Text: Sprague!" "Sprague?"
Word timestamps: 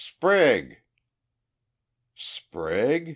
Sprague!" 0.03 0.77
"Sprague?" 2.15 3.09